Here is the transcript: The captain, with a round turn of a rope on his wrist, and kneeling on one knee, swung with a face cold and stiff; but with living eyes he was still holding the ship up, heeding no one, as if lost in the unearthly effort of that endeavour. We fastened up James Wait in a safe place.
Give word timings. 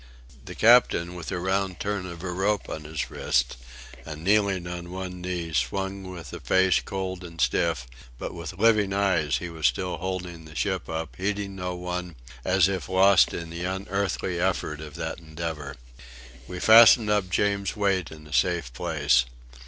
The 0.45 0.55
captain, 0.55 1.13
with 1.13 1.29
a 1.31 1.37
round 1.37 1.79
turn 1.79 2.07
of 2.07 2.23
a 2.23 2.31
rope 2.31 2.67
on 2.69 2.85
his 2.85 3.11
wrist, 3.11 3.57
and 4.03 4.23
kneeling 4.23 4.65
on 4.65 4.89
one 4.89 5.21
knee, 5.21 5.53
swung 5.53 6.09
with 6.09 6.33
a 6.33 6.39
face 6.39 6.79
cold 6.79 7.23
and 7.23 7.39
stiff; 7.39 7.85
but 8.17 8.33
with 8.33 8.57
living 8.57 8.93
eyes 8.93 9.37
he 9.37 9.47
was 9.47 9.67
still 9.67 9.97
holding 9.97 10.45
the 10.45 10.55
ship 10.55 10.89
up, 10.89 11.17
heeding 11.17 11.55
no 11.55 11.75
one, 11.75 12.15
as 12.43 12.67
if 12.67 12.89
lost 12.89 13.31
in 13.31 13.51
the 13.51 13.63
unearthly 13.65 14.39
effort 14.39 14.81
of 14.81 14.95
that 14.95 15.19
endeavour. 15.19 15.75
We 16.47 16.59
fastened 16.59 17.11
up 17.11 17.29
James 17.29 17.75
Wait 17.75 18.09
in 18.09 18.25
a 18.25 18.33
safe 18.33 18.73
place. 18.73 19.25